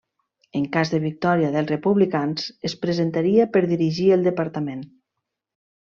[0.59, 4.85] En cas de victòria dels Republicans, es presentaria per dirigir el departament.